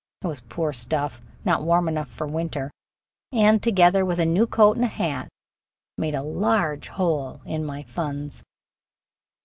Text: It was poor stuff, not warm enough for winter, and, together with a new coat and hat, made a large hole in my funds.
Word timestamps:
It 0.23 0.27
was 0.27 0.41
poor 0.41 0.73
stuff, 0.73 1.21
not 1.45 1.61
warm 1.63 1.87
enough 1.87 2.07
for 2.09 2.25
winter, 2.25 2.71
and, 3.31 3.61
together 3.61 4.03
with 4.03 4.17
a 4.17 4.25
new 4.25 4.47
coat 4.47 4.75
and 4.75 4.87
hat, 4.87 5.29
made 5.95 6.15
a 6.15 6.23
large 6.23 6.87
hole 6.87 7.43
in 7.45 7.63
my 7.63 7.83
funds. 7.83 8.41